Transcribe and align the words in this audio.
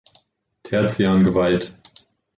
Terzian 0.63 1.23
geweiht. 1.23 1.75